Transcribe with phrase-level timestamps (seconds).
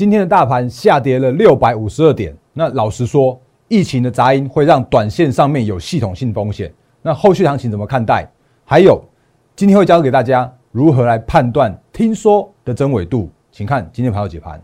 [0.00, 2.34] 今天的大盘下跌了六百五十二点。
[2.54, 6.72] 那老实说，疫情的杂音会让短线上面有系统性风险。
[7.02, 8.26] 那后续行情怎么看待？
[8.64, 8.98] 还有，
[9.54, 14.58] 今天会教给大家如何来判断听说的真伪度，请看今天盘后解盘。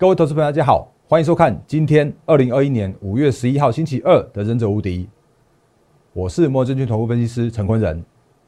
[0.00, 4.98] 各位投资朋友，大家好，欢迎收看今天二零二一年五月十一号星期二的《忍者无敌》，
[6.12, 8.00] 我是摩证券投顾分析师陈坤仁。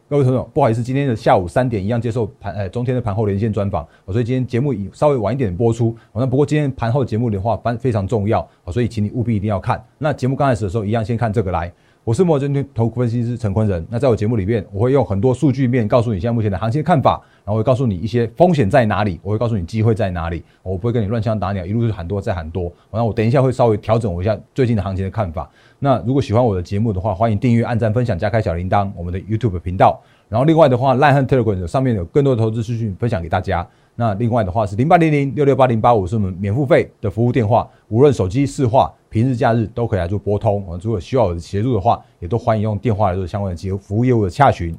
[0.08, 5.92] 各位朋友，不好意思，今天的下午三点一样接受盘呃中天的盘后连线专访，所以今天节目稍微晚一点播出。
[6.12, 9.84] 那不过今天盘后节目的话，非非常重要，所以请你务必一定要看。
[9.98, 11.72] 那节目刚开始的时候，一样先看这个来。
[12.02, 13.86] 我是摩证券投分析师陈坤仁。
[13.90, 20.42] 那在我节目里面，我会用很多数据面告诉你现在目前的行情看法，然后会告诉你一些风险在哪里，我会告诉你机会在哪里。
[20.62, 22.72] 我不会跟你乱枪打鸟，一路是喊多再喊多。
[22.90, 25.48] 然后我等一下会稍微调整我一下最近的行情的看法。
[25.78, 30.00] 那如果喜欢我的节目的话，欢迎订阅、按赞、分享、加开小铃铛，我们的 YouTube 频道。
[30.30, 33.66] 然后另外的话，赖汉 Telegram 上面有更多的投资资讯分享给大家。
[33.96, 38.90] 那另外的话是零八零零六六八零八五是我们免付费的服务电话，无论手机市话。
[39.10, 44.72] 平日假日都可以来做拨通，我们如果需要我的协助的话，也都欢迎用电话来做相关的服服务业务的洽询。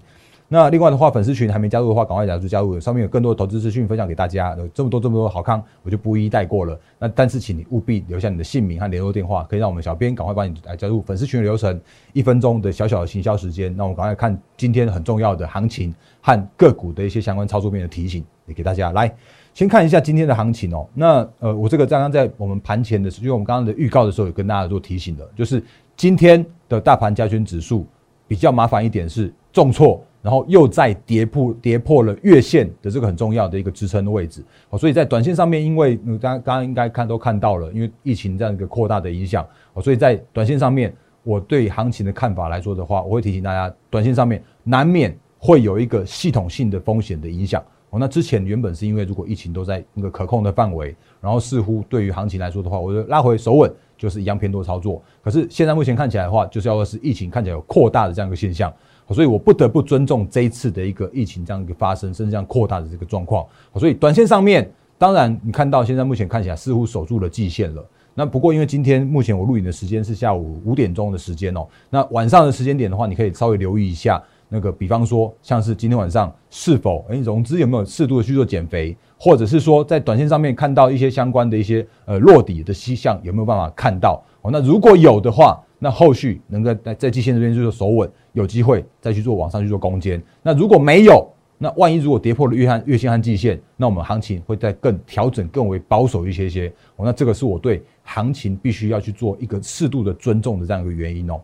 [0.54, 4.54] 那另外的话，粉丝群还没加入的话，赶快加入加入，上面有更多的投资资讯分享给大家。
[4.58, 6.78] 有这么多这么多好康，我就不一一带过了。
[7.00, 11.80] 那但是请你务必留下你的姓名和联络电话，可以让我们小编赶快帮你来加入粉丝群的流程。
[12.12, 19.10] 一分钟的小小的行销时间，那我们赶快看今天很重要的行情和个股的一些相关操作面的提醒，也给大家来。
[19.54, 20.86] 先看一下今天的行情哦。
[20.94, 25.64] 那呃，我这个刚刚在我们盘前的时候，因为我们刚刚的预告的时候，有跟大家做提醒的，就是
[25.96, 27.88] 今天的大盘加权指数
[28.28, 34.44] 比较麻烦一点，是重挫，然后又在跌破跌破了月线的这个很重要的一个支撑的位置。
[34.69, 47.64] 哦，所以在短线上面，因为刚刚刚应该看都看到了，因为疫情这样一个扩大的影响，哦，所以在短线上面，我对行情的看法来说的话，我会提醒大家，短线上面难免会有一个系统性的风险的影响。
[47.89, 55.04] 哦，那之前原本是因为如果疫情都在那个可控的范围，然后似乎对于行情来说的话，我就拉回守稳就是一样偏多操作。
[55.21, 58.71] 可是现在目前看起来的话，就是要是疫情看起来有扩大的这样一个现象，
[59.10, 63.45] 所以我不得不尊重这一次的一个疫情这样一个发生，甚至这样扩大的这个状况。
[63.76, 67.86] 所以短线上面，当然你看到现在目前看起来似乎守住了季线了。
[68.14, 74.22] 那不过因为今天目前我录影的时间是下午五点钟的时间哦，那晚上的时间点的话，你可以稍微留意一下。
[74.54, 84.22] 那个，比方说，像是今天晚上是否诶融资有没有适度的去做减肥，或者是说在短线上面看到一些相关的一些呃落底的迹象，有没有办法看到？
[84.42, 90.22] 哦，那如果有的话，那后续能够在在季线这边就是守稳，有机会再去做往上去做攻坚。
[90.42, 96.68] 那如果没有，那万一如果跌破了月线、月线和季线，那我们行情会再更调整更为保守一些些。
[96.96, 101.40] 哦，那这个是我对行情必须要去做一个适度的尊重的这样一个原因哦。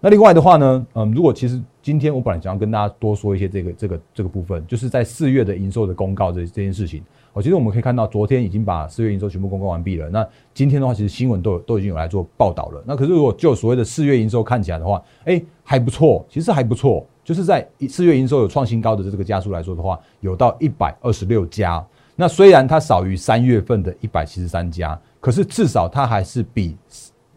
[0.00, 7.02] 那另外的话呢，嗯，如果其实今天我本来想要跟大家多说一些这个这个这个部分，就是在四月的营收的公告这这件事情。
[7.32, 10.08] 哦，其实我们可以看到，昨天已经把四月营收全部公告完毕了。
[10.08, 12.82] 那今天的话，其实新闻都有都已经有来做报道了。
[12.86, 17.06] 那可是如果就所谓的四月营收看起来的话，哎，还不错，其实还不错。
[17.24, 21.84] 就是在四月营收有创新高的这个加速来说的话，有到一百二十六家。
[22.16, 26.76] 那虽然它少于三月份的一百七十三家，可是至少它还是比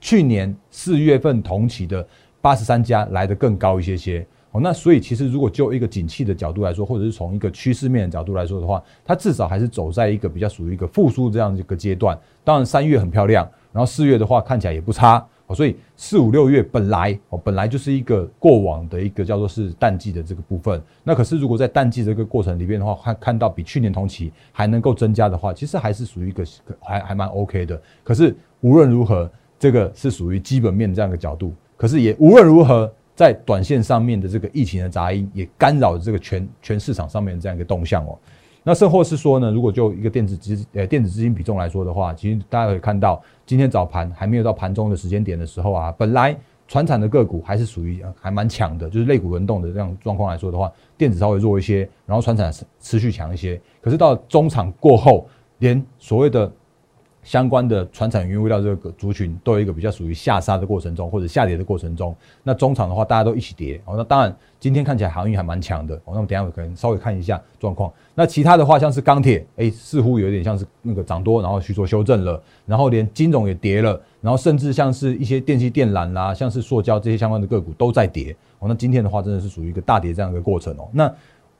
[0.02, 2.06] 去年四月份同期的。
[2.42, 12.16] 八十三家来的更高一些些哦，那所以其实如果就一个景气的角度来说，或者是从一个趋势面的角度来说的话，它至少还是走在一个比较属于一个复苏这样一个阶段。
[12.44, 20.80] 当然三月很漂亮，然后四月的话看起来也不差哦，所以四五六月本来哦本来就是一个过往的一个叫做是淡季的这个部分。
[21.04, 26.46] 那可是如果在淡季这个过程里边的话，看看到比去年同期还能够增加的话，其实还是属于一个
[26.80, 27.82] 还还蛮 OK 的。
[28.04, 29.28] 可是无论如何，
[29.58, 31.52] 这个是属于基本面这样一个角度。
[31.76, 38.18] 可是也无论如何，在短线上面的这个疫情的杂音也干扰这个全全市场上面这样一个动向哦。
[38.64, 46.34] 那甚或是说呢，如果就一个电子资呃电子资金比重来说的话，其实大家可以看到，今天早盘还没有到盘中的时间点的时候啊，本来
[46.66, 53.62] 船产的个股还是属于还蛮强的，就是类股轮动的这样状况来说的话，电子稍微弱一些，然后船产持续强一些。
[53.82, 55.28] 可是到中场过后，
[55.60, 56.50] 连所谓的
[57.24, 62.16] 相关的船产原物料这个族群都有一个比较属于下杀的过程中，或者下跌的过程中。
[62.44, 63.96] 那中场的话，大家都一起跌哦。
[63.98, 66.14] 那当然，今天看起来航运还蛮强的哦。
[66.14, 67.92] 那么等下可能稍微看一下状况。
[68.14, 72.42] 那其他的话，像是钢铁，哎，似乎有点像是那个涨多，然后去做修正了。
[72.66, 78.68] 然后连金融也跌了，然后甚至像是一些电器电缆啦，像是塑胶这些相关的个股都在跌哦。
[78.68, 80.88] 那今天的话，真的是属于一个大跌这样一个过程哦。
[80.92, 81.14] 那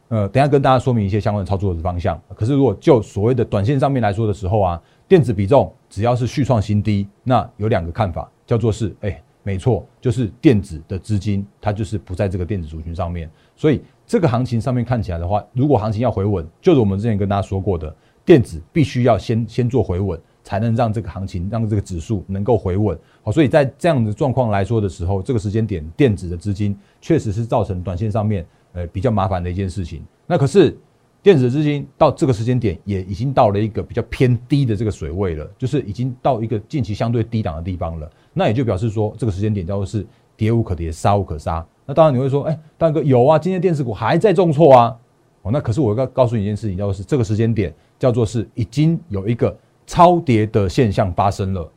[0.10, 2.22] 呃，等下跟大家说明一些相关的操作的方向。
[2.36, 20.20] 可是如果就所谓的短线上面来说的时候啊，电子比重只要是续创新低，那有两个看法，叫做是，哎，没错，就是电子的资金它就是不在这个电子族群上面，所以这个行情上面看起来的话，如果行情要回稳，就是我们之前跟大家说过的，电子必须要先先做回稳。
[20.46, 23.00] 才能让这个行情，让这个指数能够回稳。
[23.22, 30.04] 好，所以在这样的状况来说的时候，这个时间点，电子的资金确实是造成短线上面呃比较麻烦的一件事情。
[30.28, 30.78] 那可是
[31.24, 38.08] 电子的资金到这个时间点，也已经到了一个比较偏低的这个水位了，就是已经到一个近期相对低档的地方了。
[38.34, 40.06] 那也就表示说，这个时间点叫做是
[40.38, 41.66] 跌无可跌，杀无可杀。
[41.86, 44.96] 那当然你会说，哎，大哥有啊，今天电子股还在重挫啊。
[45.42, 49.58] 哦，那可是我要告诉你一件事情，叫做是这个时间点叫做是已经有一个。
[49.86, 51.70] 超跌的现象发生了，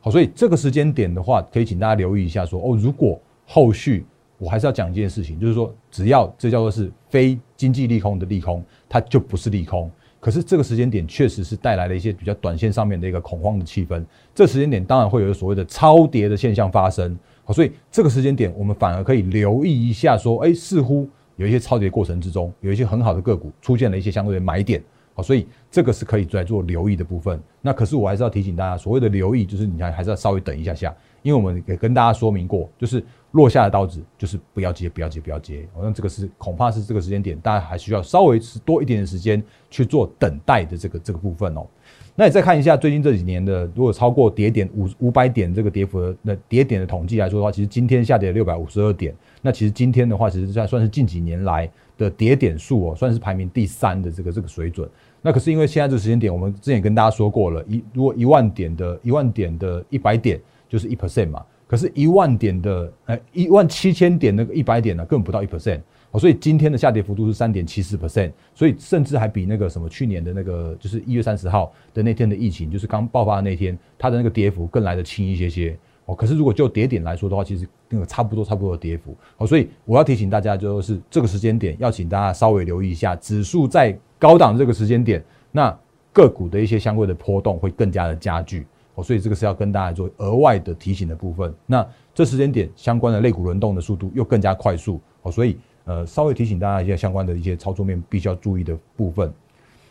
[0.00, 4.04] 好，所以这个时间点的话，可以请大家留意一下，说哦，如果后续
[4.38, 9.90] 我还是要讲一件事情，就是说，只要这叫做是非经济利空的利空，它就不是利空。
[10.20, 14.04] 可是这个时间点确实是带来了一些比较短线上面的一个恐慌的气氛，
[14.34, 24.82] 这时间点当然会有所谓的超跌的现象发生，好，所以这个时间点我们反而可以留意一下，说，哎，似乎有一些超跌过程之中，有一些很好的个股出现了一些相对的买点。
[25.14, 27.40] 好所以这个是可以来做留意的部分。
[27.60, 35.66] 那可是我还是要提醒大家，所谓的留意，就是你还还是要稍微等一下下，因为我们也跟大家说明过，就是落下的刀子就是不要接，不要接，不要接。
[35.74, 41.66] 好像这个是恐怕是这个时间点，大家还需要稍微是多一点的时间去做等待的这个这个部分哦。
[42.14, 49.14] 那你再看一下最近这几年的，如果超过跌点五五百点这个跌幅的那跌点的统计来说的话，其实今天下跌六百五十二点。
[49.40, 54.88] 那其实今天的话，其实算算是近几年来的跌点数哦，算是排名第三的这个这个水准。
[55.22, 65.80] 那可是因为现在这个时间点，我们之前跟大家说过了，一如果一万点的一万点的一百点就是一 percent 嘛，可是一万点的呃一万七千点那个一百点呢，根本不到一 percent，
[66.18, 76.14] 所以今天的下跌幅度是三点七四 percent，所以甚至还比那个什么去年的那个就是一月三十号的那天的疫情，就是刚爆发的那天，它的那个跌幅更来的轻一些些哦。
[76.14, 83.98] 可是如果就跌点来说的话，其实那个差不多差不多的跌幅哦，所以我要提醒大家，就是这个时间点要请大家稍微留意一下，指数在。
[84.20, 85.72] 高档这个时间点，那
[86.12, 88.66] 个股的一些相关的波动会更加的加剧
[88.98, 91.54] 哦，所以这个是要跟大家做额外的提醒的部分。
[91.66, 99.32] 那这时间点相关的类股轮动的速度又更加快速哦，所以呃稍微提醒大家一些相关的一些操作面必须要注意的部分。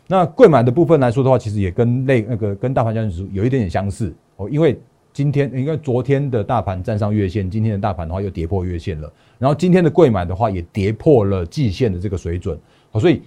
[0.07, 4.77] 那贵买的部分来说的话，其实也跟类那个跟大盘交易指数有一点点相似哦，因为
[5.13, 12.59] 今天因为昨天的大盘站上月线，今天的大盘的话又跌破月线了，然后今天的贵买的话也跌破了季线的这个水准
[12.92, 13.21] 哦，所以。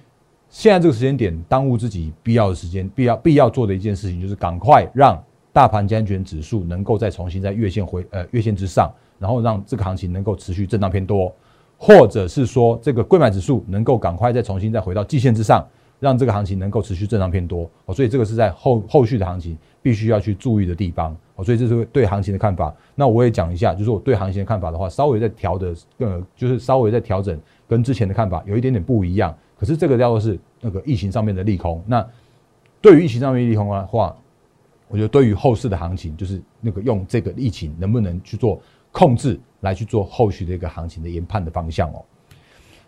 [0.53, 5.17] 现在这个时间点，当务之急、必要的时间、必要必要做的一件事情，就是赶快让
[5.52, 11.35] 大盘加权指数能够再重新在月线回呃月线之上，然后让这个行情能够持续震荡偏多，
[11.76, 15.67] 或者是说这个贵买指数能够赶快再重新再回到季线之上，
[15.99, 17.69] 让这个行情能够持续震荡偏多。
[17.87, 21.17] 哦，所以这个是在后后续的行情必须要去注意的地方。
[21.35, 22.75] 哦，所以这是对行情的看法。
[22.94, 29.37] 那我也讲一下，就是我对行情的看法的话，稍微在调的，呃，就是稍微在调整，跟之前的看法有一点点不一样。
[29.58, 31.82] 可是这个叫做是那个疫情上面的利空。
[31.87, 32.06] 那
[32.81, 34.17] 对于疫情上面利空的话，
[34.90, 38.60] 我觉得对于后市的行情，就是那个用这个疫情能不能去做
[38.90, 42.04] 控制，来去做后续的一个行情的研判的方向哦。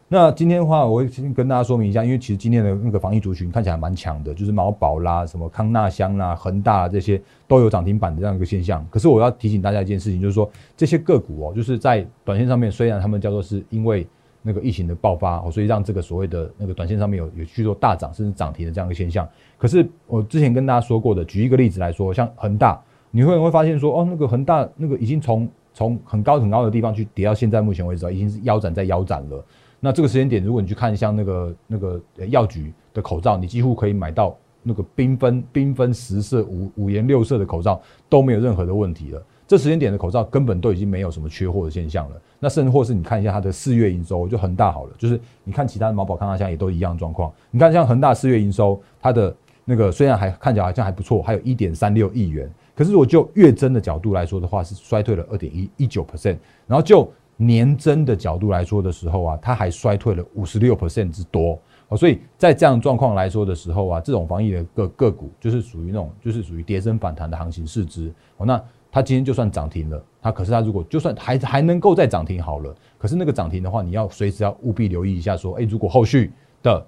[0.09, 8.87] 那今天的话，我会先跟大家说明一下，因为其实今天的那个防疫族群看起来蛮强的，就是毛宝啦、什么康纳香啦、恒大这些都有涨停板的这样一个现象。
[8.91, 14.07] 可是我要提醒大家一件事情，就是说这些个股哦，就是在短线上面，虽然他们叫做是因为。
[14.43, 19.27] 那个疫情的爆发，所以让这个所谓的那个短线上面有有去做大涨甚至涨停的这样一个现象。
[19.57, 29.45] 可是我之前跟大家说过的，举一个例子来说，像恒大，你会会发现说，哦，那个恒大那个已经从从很高很高的地方去跌到现在目前为止，已经是腰斩在腰斩了。
[29.79, 39.23] 那这个时间点，如果你去看像那个那个药局的口罩，你几乎可以买到那个缤纷缤纷十色五五颜六色的口罩都没有任何的问题了。
[39.53, 42.17] 这时间点的口罩根本都已经没有什么缺货的现象了。
[42.41, 47.31] 那甚至或是你看一下它的四月营收就恒大好了，就是你看其他的毛宝康大香也都一样状况。
[47.51, 56.39] 你看像恒大四月营收，它的那个虽然还看起来好像还不错，还有一点三六亿元，可是如果就月增的角度来说的话，是衰退了二点一一九 percent。
[56.67, 57.07] 然后就
[57.37, 61.59] 年增的角度来说的时候啊，它还衰退了五十六 percent 之多。
[61.89, 68.11] 哦，所以在这样状况来说的时候啊，这种防疫的个个股就是属于那种就是属于跌升反弹的行情市值。
[68.39, 68.59] 哦，那。
[68.93, 76.31] 它今天就算涨停了，它可是它如果就算还还能够再涨停好了，可是那个涨停的话，你要随时要务必留意一下，说，哎，如果后续
[76.63, 76.87] 的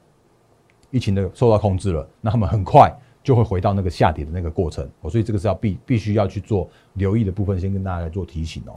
[0.90, 4.87] 疫情的受到控制了，那他们很快就会回到那个下跌的那个过程。
[5.00, 8.75] 哦，所以这个是要必必须要去做留意的部分，先跟大家来做提醒哦。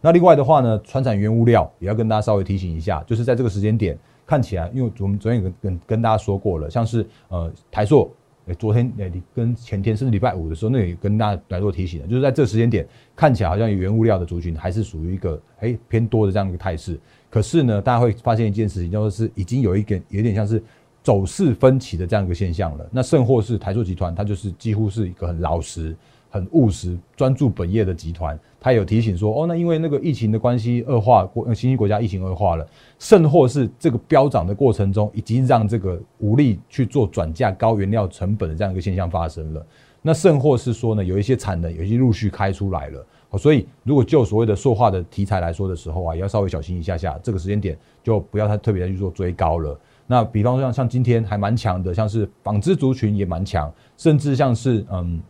[0.00, 8.10] 那另外的话呢，川产原物料也要跟大家稍微提醒一下，就是在这个时间点，看起来，因为我们昨天跟跟跟大家说过了，像是呃台塑，
[8.58, 16.98] 昨天呃跟前天甚至礼拜五的时候，那也跟大家来做提醒的，就是在这时间点看起来好像原物料的族群还是属于一个哎偏多的这样一个态势。
[17.30, 20.62] 可是呢，大家会发现一件事情，就是已经有一点有点像是
[21.02, 22.86] 走势分歧的这样一个现象了。
[22.90, 25.96] 那甚或是台塑集团，它就是几乎是一个很老实。
[26.32, 32.66] 很务实、专注本业的集团，他有提醒说：“哦，那因为那个疫情的关系恶化，国新兴国家疫情恶化了，
[32.98, 39.66] 甚或是这个飙涨的过程中，已经让这个无力去做转嫁高原料成本的这样一个现象发生了。
[40.00, 43.06] 那甚或是说呢，有一些产能有些陆续开出来了。
[43.38, 49.78] 所以，如果就所谓的塑化的题材来说的时候啊，也要稍微小心一下下，这个时间点就不要太特别去做追高了。
[50.06, 55.20] 那比方说像像今天还蛮强的，像是纺织族群也蛮强，甚至像是嗯。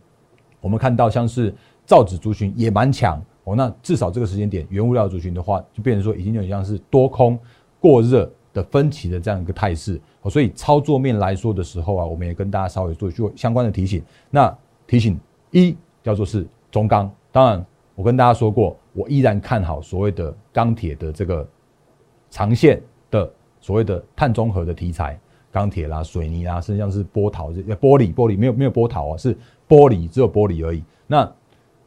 [0.63, 1.53] 我们看到像是
[1.85, 7.37] 造纸族群也蛮强哦，那至少这个时间点，原物料族群的话，就变成说已经有点像是多空
[7.81, 14.01] 过热的分歧的这样一个态势哦，所以操作面来说的时候啊，我们也跟大家稍微做做相关的提醒。
[14.29, 15.19] 那提醒
[15.51, 21.45] 一叫做是中钢，当然我跟大家说过，我依然看好所谓的钢铁的这个
[22.29, 23.29] 长线的
[23.59, 25.19] 所谓的碳中和的题材。
[25.53, 29.35] 钢铁啦、水泥啦，甚至像是波陶这玻璃，玻璃没有没有波陶啊，是
[29.69, 30.83] 玻璃，只有玻璃而已。
[31.05, 31.31] 那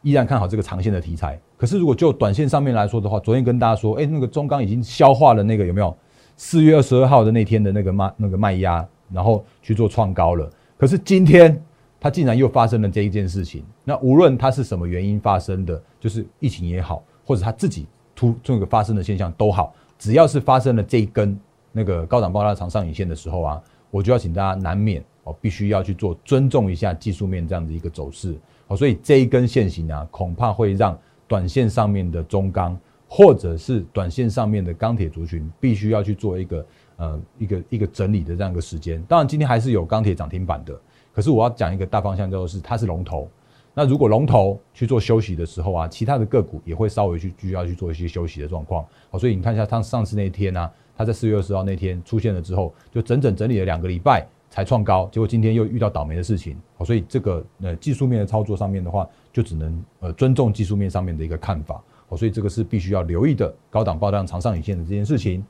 [0.01, 1.37] 依然看好这个长线的题材。
[1.57, 5.93] 可是如果就短线上面来说的话，昨天跟大家说，哎，那个中钢已经消化了那个有没有？
[6.37, 10.49] 四月二十二号的那天的那个卖那个卖压，然后去做创高了。
[10.77, 11.61] 可是今天
[11.99, 13.65] 它竟然又发生了这一件事情。
[13.83, 21.37] 那无论它是什么原因发生的，就是疫情也好，或者它自己突这个发生的现象都好，只要是发生了这一根。
[21.71, 28.35] 那个高档爆拉长上影线的时候啊，我就要请大家难免哦，必须要去做尊重一下技术面这样的一个走势
[28.67, 30.97] 哦，所以这一根线型啊，恐怕会让
[31.27, 36.65] 短线上面的中钢或者是短线上面的钢铁族群，必须要去做一个
[36.97, 39.01] 呃一个一个整理的这样一个时间。
[39.03, 40.77] 当然今天还是有钢铁涨停板的，
[41.13, 43.29] 可是我要讲一个大方向，就是它是龙头。
[43.73, 48.83] 那如果龙头去做休息的时候啊，其他的个股也会稍微去需要去做一些休息的状况。
[49.11, 50.69] 好，所以你看一下它上次那一天呢。
[50.97, 65.45] 它在四月二十号那天出现了之后，就整整整理了两个礼拜才创高，结果今天又遇到倒霉的事情，哦所以这个呃技术面的操作上面的话，就只能呃尊重技术面上面的一个看法，哦所以这个是必须要留意的高档爆量长上影线的这件事情。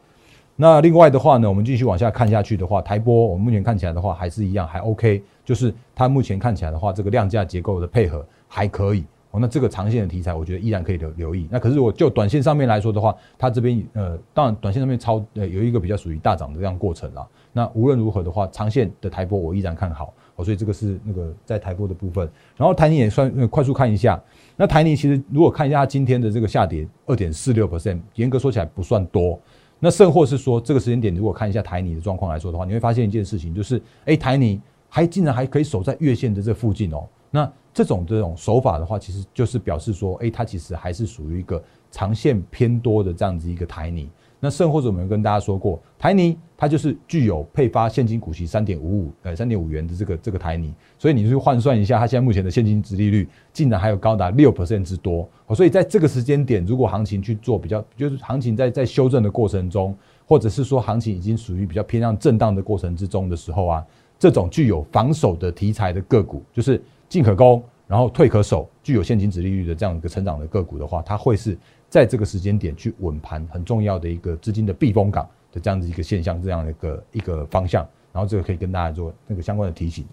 [0.60, 9.06] 那另外的话呢，我们继续往下看下去的话，台波我们目前看起来的话还是一样还 OK，就是它目前看起来的话，这个量价结构的配合还可以。
[9.39, 11.48] 那这个长线的题材，我觉得依然可以留留意。
[11.51, 17.27] 那可是我就短线上面来说的话，它这边呃，当然短线上面超呃有一个比较属于大涨的这样过程啦。
[17.53, 20.13] 那无论如何的话，长线的台波我依然看好。
[20.36, 22.29] 哦，所以这个是那个在台波的部分。
[22.56, 24.22] 然后台泥也算快速看一下。
[24.56, 29.39] 那台泥其实如果看一下它今天的这个下跌二点四六 percent，严格说起来不算多。
[29.79, 37.03] 那甚或是说这个时间点，如果看一下台泥的状况来说的话，你会发现一件事情，就是哎，台泥还竟然还可以守在月线的这附近哦。
[37.29, 44.10] 那这种这种手法的话，其实就是表示说，哎，它其实还是属于一个长线偏多的这样子一个台泥。
[44.39, 55.27] 那甚或者我们跟大家说过，台泥它就是具有配发现金股息三点五五呃三点五元的这个这个台泥，所以你去换算一下，它现在目前的现金值利率竟然还有高达六 percent 之多。
[55.55, 59.96] 所以在这个时间点，如果行情去做比较，就是行情在在修正的过程中，
[60.27, 63.86] 或者是说行情已经属于比较偏向震荡的过程之中的时候啊，
[64.19, 66.81] 这种具有防守的题材的个股，就是。
[67.10, 71.58] 进可攻，然后退可守，具有现金值利率的这样一个成长的个股的话，它会是
[71.90, 77.88] 在这个时间点去稳盘很重要的一个资金的避风港的这样子一个现象，这样的一个一个方向。
[78.12, 80.06] 然后这个可以跟大家做那个相关的提醒。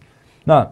[0.45, 0.63] 那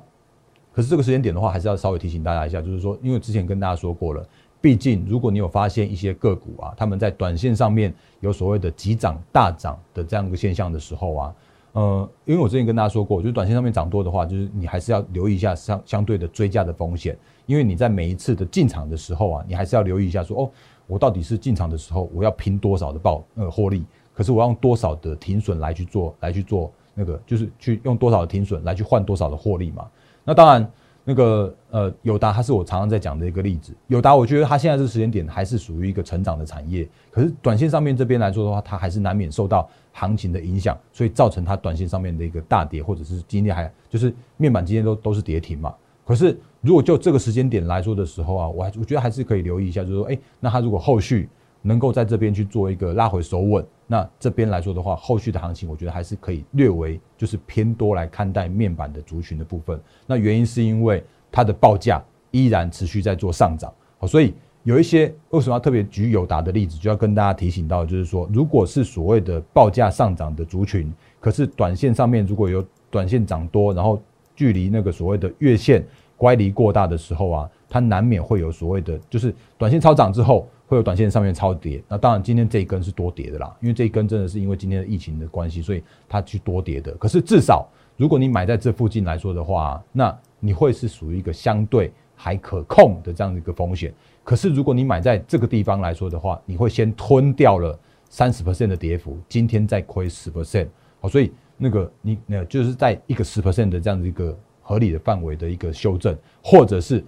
[0.73, 4.25] 可是这个时间点的话，还是要稍微提醒大家一下，就是说，因为之前跟大家说过了，
[4.61, 11.35] 毕竟如果你有发现一些个股啊，他们在短线上面有所谓的急涨大涨的这样一个现象的时候啊。
[11.73, 20.51] 呃，因为我之前跟大家说过，就是短线上面涨多的话，就是你还是要留意一下相相对的追加的风险，因为你在每一次的进场的时候啊，你还是要留意一下，说哦，
[20.87, 29.87] 我到底是进场的时候我要拼多少的报呃获利，可是我要用多少的停损来去做来去做那个，就是去用多少的停损来去换多少的获利嘛？
[30.25, 30.71] 那当然。
[31.05, 33.75] 那个呃，友达它是我常常在讲的一个例子。
[33.89, 45.75] 友达，我觉得它现在这个时间点还是属于一个成长的产业，可是短线上面这边来说的话，它还是难免受到行情的影响，所以造成它短线上面的一个大跌，或者是今天还就是面板今天都都是跌停嘛。
[46.05, 51.29] 可是如果就这个时间点来说的时候啊，我还我觉得还是可以留意一下，就是说，哎，那它如果后续。
[51.65, 59.81] 能够在这边去做一个拉回收稳，那这边来说的话，后续的行情我觉得还是可以略微就是偏多来看待面板的族群的部分。
[60.05, 64.35] 那原因是因为它的报价依然持续在做上涨，好，所以
[64.65, 74.01] 有一些为什么要特别举友达的例子，就要跟大家提醒到，就是说，如果是所谓的报价上涨的族群，可是短线上面如果有短线涨多，然后
[74.37, 75.85] 距离那个所谓的月线
[76.17, 81.83] 乖离过大的时候啊，它难免会有所谓的，就是短线超涨之后会有短线上面超跌。
[81.89, 86.93] 那当然今天这一根是多跌的啦，因为这一根真的是因为今天的疫情的关系，所以它去多跌的。
[86.93, 93.93] 可是至少如果你买在这附近来说的话，那你会是属于一个相对还可控的这样的一个风险。
[94.25, 97.77] 可是，如果你买在这个地方来说的话，你会先吞掉了
[98.09, 100.69] 三十 percent 的跌幅，今天再亏十 percent，
[101.01, 107.05] 好，所以那个你那就是在一个十 percent 的这样的一个合理的范围的一个修正，或者是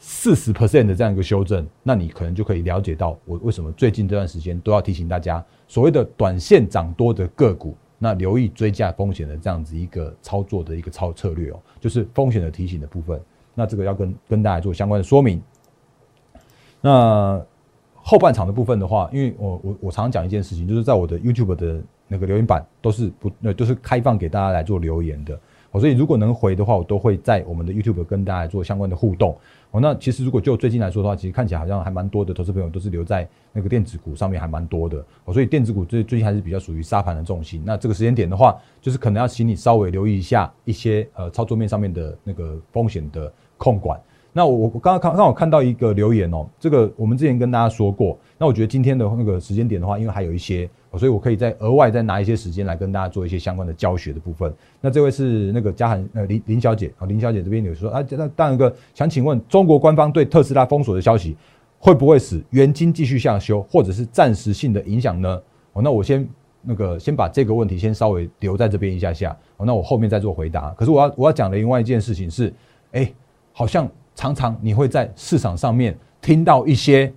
[0.00, 13.20] 四十 percent 的这样一个修正，那你可能就可以了解到我为什么最近这段时间都要提醒大家，所谓的短线涨多的个股，那留意追加风险的这样子一个操作的一个操策略哦，就是风险的提醒的部分，
[13.54, 15.40] 那这个要跟跟大家做相关的说明。
[16.86, 17.44] 那
[17.94, 25.36] 后半场的部分的话，因为我我我常常讲一件事情，就是在我的 YouTube 的那个留言板都是不那都是开放给大家来做留言的，
[25.72, 29.36] 我，所以如果能回的话，我都会在我们的 YouTube 跟大家做相关的互动。
[29.72, 35.04] 哦，那其实如果就最近来说的话，其实看起来好像还蛮多的投资朋友都是留在那个电子股上面，还蛮多的。
[35.24, 37.60] 哦，所以电子股最最近还是比较属于沙盘的重心。
[37.66, 44.00] 那这个时间点的话，就是可能要请你稍微留意一下一些呃操作面上面的那个风险的控管。
[44.36, 48.18] 那我我刚刚看刚好看到一个留言哦，这个我们之前跟大家说过。
[48.36, 54.52] 那我觉得今天的那个时间点的话，因为还有一些，所以我可以再额外再拿一些时间来跟大家做一些相关的教学的部分。
[54.78, 61.34] 那这位是那个嘉涵呃林林小姐啊，林小姐这边有说啊，那当然个想请问，中国官方对特斯拉封锁的消息
[61.78, 65.42] 会不会使原金继续下修，或者是暂时性的影响呢？
[65.72, 66.28] 哦，那我先
[66.60, 70.72] 那个先把这个问题先稍微留在这边一下下，哦，那我后面再做回答。
[70.72, 72.52] 可是我要我要讲的另外一件事情是，
[72.92, 73.10] 哎，
[73.54, 73.88] 好像。
[74.16, 77.12] 常常你会在市场上面听到一些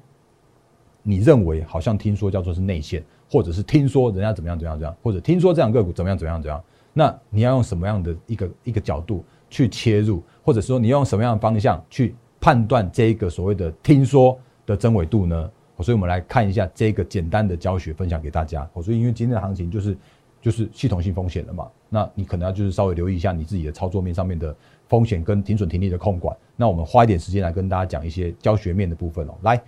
[1.01, 6.61] 你认为好像听说叫做是内线，或者是听说人家怎么样怎么样怎样，或者听说这样个股怎么样怎么样怎样。
[6.93, 15.49] 那你要用什么样的一个一个角度去切入，或者说你用什么样的方向去判断这一个所谓的听说的真伪度呢？
[15.79, 18.69] 所以我们来看一下这个简单的教学分享给大家。
[18.83, 19.97] 所以因为今天的行情就是
[20.41, 24.53] 就是系统性风险了嘛，那你可能要就是稍微留意一下你自己的操作面上面的。
[24.89, 29.35] 风险跟停损停利的控管，那我们花一点时间来跟大家讲一些教学面的部分哦。
[29.43, 29.61] 来，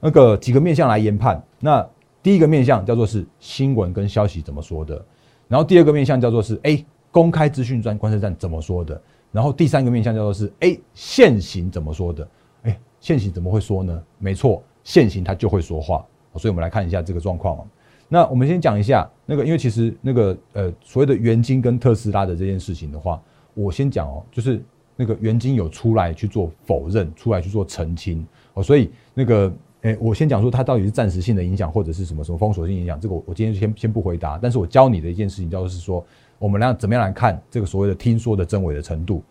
[0.00, 1.40] 那个几个面向来研判。
[1.60, 1.86] 那
[2.22, 5.04] 第一个面向叫做是新闻跟消息怎么说的，
[5.48, 8.98] 然后第二个面向叫做是哎公开资讯专观测站怎么说的，
[9.30, 12.26] 然后第三个面向叫做是哎现行怎么说的。
[12.62, 14.02] 哎，现行怎么会说呢？
[14.18, 16.02] 没错，现行它就会说话。
[16.36, 17.66] 所以我们来看一下这个状况哦。
[18.08, 23.20] 那我们先讲一下那个，因为其实那个呃所谓的元金跟特斯拉的这件事情的话。
[23.54, 24.62] 我先讲哦，就是
[24.96, 34.38] 那个元金有出来去做否认，出来去做澄清哦，所以那个诶，我先讲说它到底是暂时性的影响，或者是什么什么封锁性影响，这个我今天先先不回答。
[34.40, 36.04] 但是我教你的一件事情，就是说
[36.38, 39.22] 我们来怎么样来看这个所谓的听说的真伪的程度。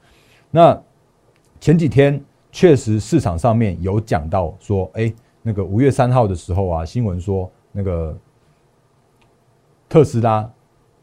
[0.52, 0.80] 那
[1.60, 8.16] 前几天确实市场上面有讲到说，哎，那个五月三号的时候啊，新闻说那个
[9.90, 10.48] 特斯拉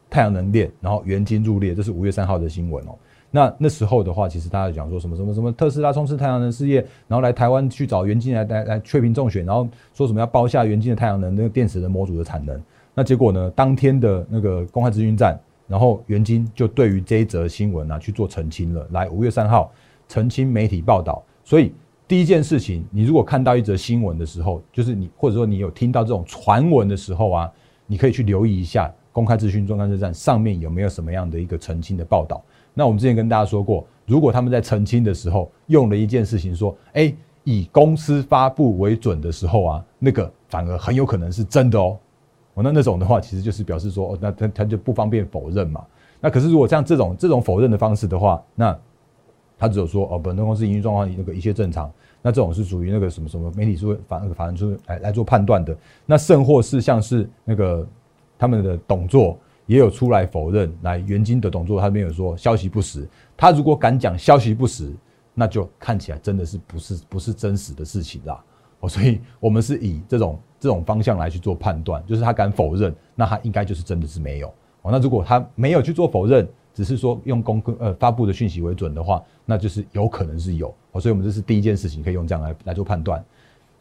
[0.08, 2.96] 太阳能链，然后元金入列，这是五月三号的新闻哦。
[3.30, 12.60] 那那时候的话，其实大家讲说什么什么什么特斯拉冲刺太阳能事业，然后来台湾去找元晶来来来确评中选，然后说什么要包下元晶的太阳能那个电池的模组的产能。
[12.92, 15.38] 那结果呢，当天的那个公开资讯站，
[15.68, 18.84] 然后元晶就对于这一则新闻啊去做澄清了。
[18.90, 19.72] 来五月三号
[20.08, 21.22] 澄清媒体报道。
[21.44, 21.72] 所以
[22.08, 27.52] 第一件事情，你如果看到一则新闻的时候，就是你或者说你有听到这种传闻的时候啊，
[27.86, 32.42] 你可以去留意一下公开资讯中观测站上面有没有什么样的一个澄清的报道。
[32.72, 37.12] 那我们之前跟大家说过，如果他们在澄清的时候用了一件事情说，哎，
[37.44, 41.98] 以公司发布为准的时候啊，那个反而很有可能是真的哦。
[42.54, 45.84] 哦，那那种的话，其实就是表示说，哦，那他他就不方便否认嘛。
[46.20, 48.76] 那可是如果像这种这种否认的方式的话，那
[49.58, 51.90] 他只有说，哦，本公司营运状况那个一切正常。
[52.22, 55.76] 那这种是属于那个什么什么媒体是会反那个法人出来来做判断的。
[56.06, 57.86] 那甚或是像是那个
[58.38, 59.38] 他们的董座。
[59.70, 63.08] 也有出来否认，来元金的动作，他没有说消息不实。
[63.36, 64.92] 他如果敢讲消息不实，
[65.32, 68.42] 那就看起来真的是不是不是真实的事情啦。
[68.80, 74.48] 哦，所以我们是以这种这种方向来去做判断，就是他敢否认，那他应该就是真的是没有。
[74.82, 80.74] 哦，那如果他没有去做否认，只是说用公呃发布的讯息为准的话，那就是有可能是有。
[80.90, 83.24] 哦，所以我们这是第一件事情，可以用这样来来做判断。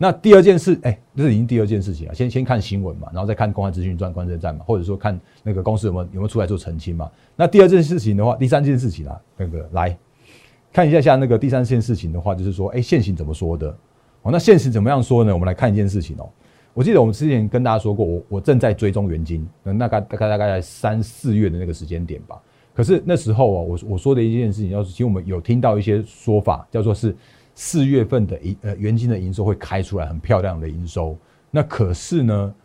[0.02, 2.16] 那第二件事，哎，这是已经第二件事情了。
[2.16, 7.12] 先先看新闻嘛，然后再看公开资讯站、观测站嘛，或者说看那个公司有没有有没有出来做澄清嘛。
[7.36, 9.98] 那第二件事情的话，第三件事情啊，那个来
[10.72, 13.70] 看一下下那个第三件事情的话，就是说，哎，现行怎么说的？
[14.22, 15.34] 哦，那现实怎么样说呢？
[15.34, 16.30] 我们来看一件事情哦。
[16.74, 22.42] 我记得我们之前跟大家说过，我我正在追踪元金，那大概大概大概三四月的那个时间点吧。
[22.74, 27.14] 可是那时候啊，我我说的一件事情，要是其实我们有听到一些说法，叫做是
[27.62, 31.18] 四月份的营呃元金的营收会开出来很漂亮的营收。
[31.52, 32.56] 那可是呢？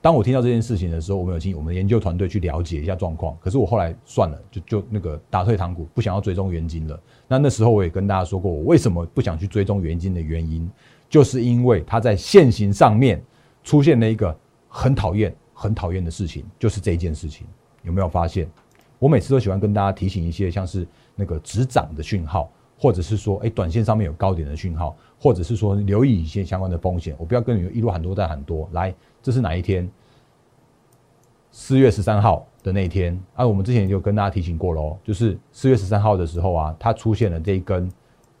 [0.00, 3.36] 当我听到这件事情的时候，我们有请我们的研究团队去了解一下状况。
[3.40, 6.98] 可是我后来算了，就就那个打退堂鼓，不想要追踪原金了。
[7.28, 10.66] 那那时候我也跟大家说过，我为什么不想去追踪原金的原因，
[11.10, 13.22] 就是因为它在现行上面
[13.64, 14.34] 出现了一个
[14.66, 17.46] 很讨厌、很讨厌的事情，就是这一件事情。
[17.82, 18.48] 有没有发现？
[18.98, 27.14] 我每次都喜欢跟大家提醒一些像是那个止涨的讯号，或者是说，哎，短线上面有高点的讯号，或者是说留意一些相关的风险。
[27.18, 28.94] 我不要跟你们一路喊多再喊多来。
[29.22, 29.88] 这是哪一天？
[31.50, 37.90] 四月十三号的那一天啊，我们之前就跟大家提醒过喽，就是四月十三号的时候啊，它出现了这一根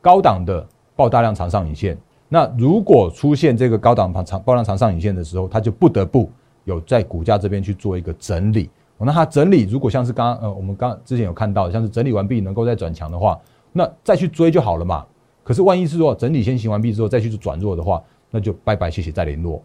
[0.02, 1.96] 高档的爆大量长上影线。
[2.28, 6.30] 那如果出现这个高档长爆量长上影线的时候，它就不得不
[6.64, 8.68] 有在股价这边去做一个整理。
[8.98, 13.38] 那它整理如果像是刚呃我们刚之前有看到，像是整理完毕能够再转强的话，
[13.76, 15.04] 那再去追就好了嘛。
[15.44, 19.62] 可是万一是说整理先行完毕之后再去转弱的话，那就拜拜谢谢再联络。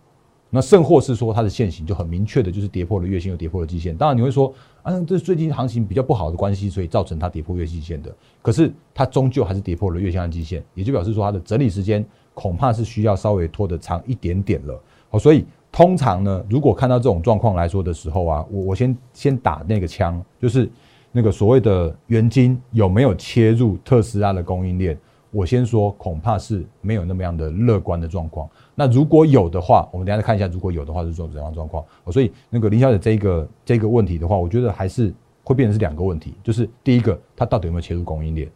[0.54, 3.96] 那甚或是说它的线型就很明确的，就是跌破了月线又跌破了季线。
[3.96, 8.14] 当然你会说，啊，这是最近行情比较不好的关系，所以造成它跌破月季线的。
[8.42, 14.78] 可是它终究还是跌破了月线和季线，也就表示说它的整理时间恐怕是需要稍微拖得长一点点了。
[15.10, 20.70] 好，所以通常呢，如果看到这种状况来说的时候啊，我我先先打那个枪，就是
[21.12, 24.98] 那个所谓的元金有没有切入特斯拉的供应链？
[25.30, 28.50] 我先说，恐怕是没有那么样的乐观的状况。
[28.76, 31.84] 那如果有的话，我们等下再看一下，如果有的话是做怎样状况。
[32.12, 38.50] 所以那个林小姐这一个这个问题的话，我觉得还是会变成是两个问题，就是第一个，它到底有没有切入供应链？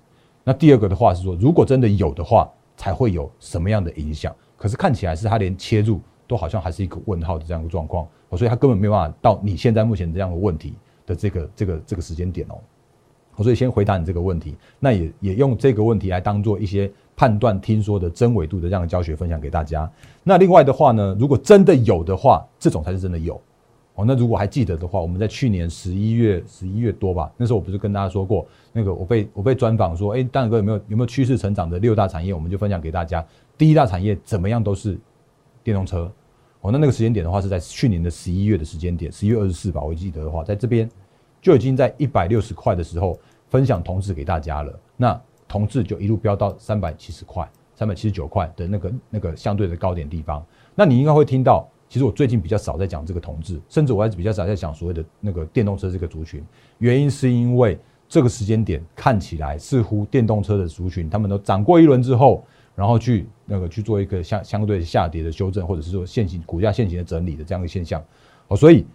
[0.43, 4.35] 那第二个的话是说，如果真的有的话，才会有什么样的影响？
[4.57, 10.73] 可是看起来是它连切入都好像还是一个问号的这样一个状况，所以它根本没有办法到你现在目前这样的问题
[11.05, 12.55] 的这个这个这个时间点哦。
[13.37, 19.91] 我所以先回答你这个问题，那也也用这个问题来当做一些判断听说的真伪度的这样的教学分享给大家。
[20.23, 23.35] 那另外的话呢，如果真的有的话，这种才是真的有
[23.95, 24.05] 哦。
[24.07, 33.25] 那如果还记得的话，我们在去年十一月十一月多吧，那时候我不是跟大家说过，那个我被我被专访说，哎，大哥有没有有没有趋势成长的六大产业，我们就分享给大家。
[33.57, 34.97] 第一大产业怎么样都是
[35.61, 36.09] 电动车
[36.65, 36.71] 哦。
[36.71, 40.89] 那那个时间点的话是在去年的十一月的时间点，十一月二十四吧，我记得的话，在这边。
[41.41, 50.43] 就已经在一百六十块的时候分享同志给大家了，那同志就一路飙到三百七十块、三百七十九块的那个那个相对的高点地方。
[50.73, 56.43] 那你应该会听到，其实我最近比较少在讲这个同志，甚至我还是比较少在讲所谓的那个电动车这个族群。
[56.80, 57.78] 原因是因为
[58.10, 62.43] 这个时间点看起来似乎电动车的族群他们都涨过一轮之后，
[62.75, 68.03] 然后去那个去做一个相相对下跌的修正，或者是说现行股价现行的整理的这样一个现象。
[68.49, 68.85] 哦，所以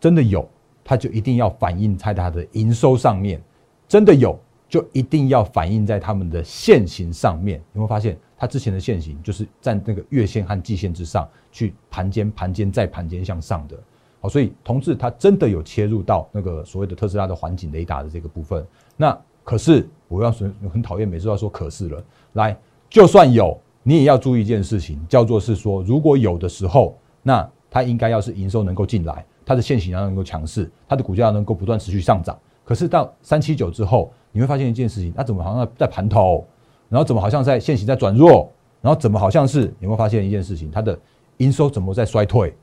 [0.00, 0.48] 真的有。
[0.84, 3.40] 它就一定要反映在它的营收上面，
[3.86, 4.36] 真的有，
[4.68, 7.60] 就一定要反映在他们的线型上面。
[7.74, 13.78] 有没有发现，它之前的线型就是在那个月线和季线之上去盘间、盘间再盘间向上的？
[14.20, 18.66] 好，所以同志它真的有切入到那个所谓的特斯拉的环境雷达的这个部分。
[18.96, 22.04] 那可是我要说很讨厌，每次都要说可是了。
[22.32, 22.58] 来，
[22.92, 29.24] 就算有，你也要注意一件事情，叫做是说，如果有的时候，那它应该要是营收能够进来。
[29.46, 32.38] 它的线型要能够强势，它的股价能够不断持续上涨。
[32.64, 36.46] 可是到三七九之后，你会发现一件事情，它怎么好像在盘头，
[36.90, 38.52] 然后怎么好像在线型在转弱，
[38.82, 40.96] 然后怎么好像是有没有发现一件事情，它的
[41.38, 42.54] 营收怎么在衰退？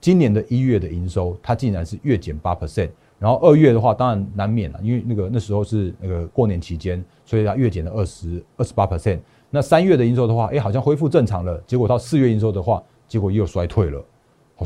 [0.00, 9.20] 今年的一月的营收，它竟然是月减八 percent，然后二月的话，当然难免了，因为那个那时候是那个过年期间，所以它月减了二十二十八 percent。
[9.56, 14.04] 那三月的营收的话，哎，好像恢复正常了，结果到四月营收的话，结果又衰退了。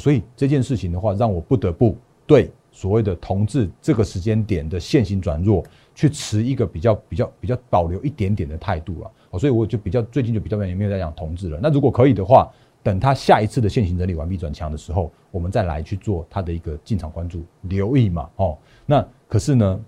[0.01, 5.63] 所以这件事情的话，让我不得不对所谓的同志这个时间点的现行转弱，
[5.95, 9.39] 去持一个比较比较比较保留一点点的态度了。
[9.39, 11.61] 所以我就比较最近就比较没有在讲同志了。
[11.63, 12.51] 那如果可以的话，
[12.83, 18.29] 等他下一次的现行整理完毕转强的时候，我们再来去做他的一个进场关注留意嘛。
[18.37, 19.81] 哦，那可是呢，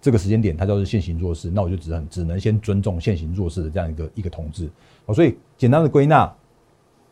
[0.00, 4.70] 这个时间点它就是现行弱势，那我就只很只能先尊重现行弱势的这样一个一个同志。
[5.06, 6.32] 好，所以简单的归纳。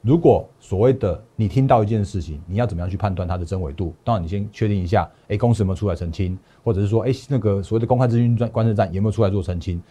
[0.00, 3.92] 如果所谓的你听到一件事情，你要怎么样去判断它的真伪度？
[4.04, 9.82] 当然，你先确定一下，哎，公司有没有出来澄清，或者是说，哎，那个所谓的公开资讯专、观测站有没有出来做澄清？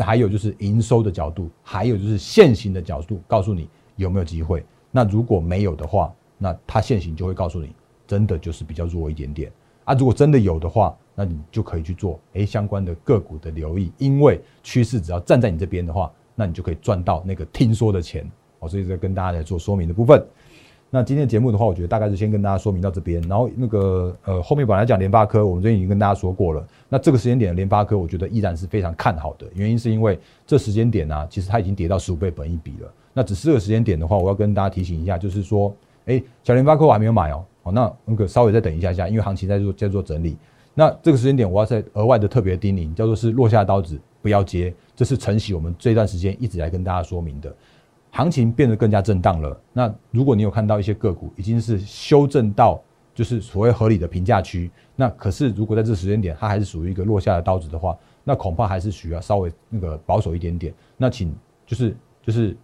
[0.00, 4.64] 还有就是营收的角度，还有就是现行的角度，告诉你有没有机会。
[4.90, 7.72] 那如果没有的话，那它现行就会告诉你，
[8.04, 9.50] 真的就是比较弱一点点
[9.84, 9.94] 啊。
[9.94, 18.30] 如果真的有的话，那你就可以去做哎相关的个股的留意，因为趋势只要站在你这边的话，那你就可以赚到那个听说的钱。
[18.60, 20.24] 哦，所以在跟大家来做说明的部分。
[20.88, 26.64] 那今天的节目的话，我觉得大概是先跟大家说明到这边，然后那个呃后面本来讲联发科，我们最近已经跟大家说过了。
[26.88, 32.92] 那这个时间点的联发科，我觉得依然是非常看好的，原因是因为这时间点呢，其实它已经跌到十五倍本一比了。
[33.14, 40.36] 那只是这个时间点的话，我要跟大家提醒一下，就是说，哎，小联发科我还没有买哦，好，那那个稍微再等一下下，因为行情在做在做整理。
[40.74, 47.54] 那这个时间点，我要再额外的特别叮咛，叫做是落下刀子不要接，这是晨曦我们这段时间一直来跟大家说明的。
[48.10, 49.58] 行情变得更加震荡了。
[49.72, 52.80] 那如果你有看到一些个股已经是修正到
[53.14, 60.72] 就是所谓合理的评价区，那可是如果在这个时间点它还是属于一个落下的刀子的话，那恐怕还是需要稍微那个保守一点点。
[60.96, 61.34] 那请
[61.66, 62.56] 就是就是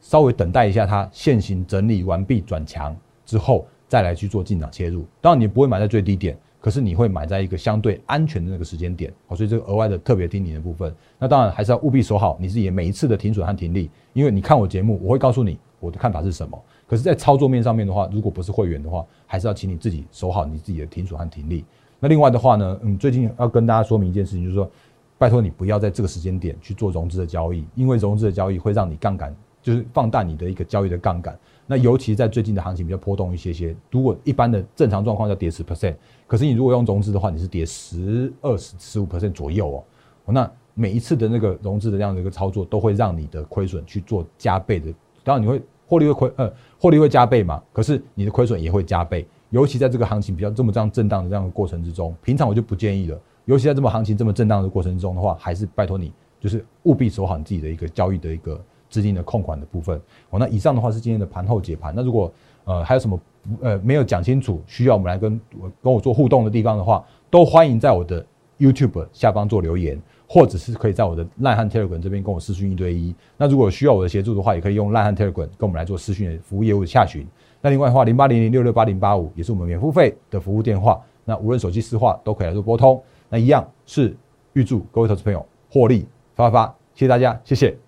[0.00, 5.06] 稍微等待一下它现行整理完毕转强之后再来去做进场切入。
[5.20, 6.38] 当然你不会买在最低点。
[6.60, 16.60] 可是你会买在一个相对安全的那个时间点，哦，所以这个额外的特别听你的部分，那当然还是要务必守好你自己每一次的停损和停利，因为你看我节目，我会告诉你我的看法是什么。
[16.86, 21.64] 可是，在操作面上面的话，如果不是会员的话，还是要请你自己守好你自己的停损和停利。
[22.00, 24.70] 那另外的话呢，嗯，最近要跟大家说明一件事情，就是说，
[25.18, 29.36] 拜托你不要在这个时间点去做融资的交易，因为融资的交易会让你杠杆，
[29.68, 31.38] 就是放大你的一个交易的杠杆。
[31.66, 35.94] 那尤其在最近的行情比较波动一些些，如果一般的正常状况要跌十 percent，
[36.26, 39.84] 可是你如果用融资的话，你是跌十二十十五 percent 左右哦。
[40.32, 44.90] 那每一次的那个融资的这样的一个操作，都会让你的亏损去做加倍的。
[45.22, 46.50] 当然你会获利会亏，呃，
[46.80, 47.62] 获利会加倍嘛。
[47.70, 49.26] 可是你的亏损也会加倍。
[49.50, 53.20] 尤其在这个行情比较这么这样震荡的这样的过程之中，平常我就不建议了。
[53.44, 58.58] 尤其在这么行情这么震荡的过程之中的话，还是拜托你，就是务必守好你自己的一个交易的一个。
[58.88, 61.92] 资金的控管的部分，哦，那以上的话是今天的盘后解盘。
[61.94, 62.32] 那如果
[62.64, 63.20] 呃还有什么
[63.60, 65.40] 呃没有讲清楚，需要我们来跟
[65.82, 68.24] 跟我做互动的地方的话，都欢迎在我的
[68.58, 73.14] YouTube 下方做留言，或者是可以在我的烂汉 Telegram 这边跟我私讯一对一。
[73.36, 77.26] 那如果需要我的协助的话，也可以用烂汉 Telegram 跟我们来做私讯的服务业务的下询。
[77.60, 81.00] 那另外的话，零八零零六六八零八五也是我们免付费的服务电话。
[81.24, 83.02] 那无论手机私话都可以来做拨通。
[83.28, 84.16] 那一样是
[84.54, 87.87] 预祝各位投资朋友获利发发发，谢谢大家，谢谢。